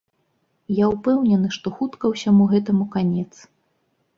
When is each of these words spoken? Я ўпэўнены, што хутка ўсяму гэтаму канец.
Я 0.77 0.85
ўпэўнены, 0.93 1.47
што 1.57 1.67
хутка 1.81 2.05
ўсяму 2.15 2.43
гэтаму 2.55 2.85
канец. 2.97 3.29